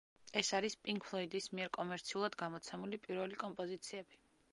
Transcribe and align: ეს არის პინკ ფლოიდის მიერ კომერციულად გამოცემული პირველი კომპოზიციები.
ეს 0.39 0.47
არის 0.59 0.75
პინკ 0.85 1.03
ფლოიდის 1.09 1.49
მიერ 1.57 1.69
კომერციულად 1.77 2.37
გამოცემული 2.39 3.01
პირველი 3.05 3.39
კომპოზიციები. 3.45 4.19